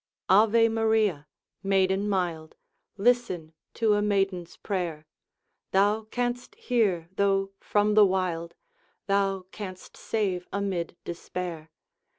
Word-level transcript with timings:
Ave. 0.29 0.67
Maria! 0.67 1.27
maiden 1.61 2.09
mild! 2.09 2.55
Listen 2.97 3.53
to 3.75 3.93
a 3.93 4.01
maiden's 4.01 4.57
prayer! 4.57 5.05
Thou 5.73 6.05
canst 6.09 6.55
hear 6.55 7.07
though 7.17 7.51
from 7.59 7.93
the 7.93 8.03
wild, 8.03 8.55
Thou 9.05 9.45
canst 9.51 9.95
save 9.95 10.47
amid 10.51 10.97
despair. 11.03 11.69